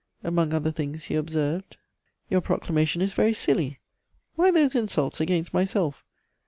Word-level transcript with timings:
Among 0.23 0.51
other 0.51 0.71
things 0.71 1.03
he 1.03 1.13
observed: 1.15 1.77
"'Your 2.27 2.41
proclamation 2.41 3.03
is 3.03 3.13
very 3.13 3.33
silly; 3.33 3.77
why 4.33 4.49
those 4.49 4.73
insults 4.73 5.21
against 5.21 5.53
myself? 5.53 6.03